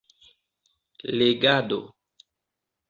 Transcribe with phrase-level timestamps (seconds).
[1.21, 1.79] legado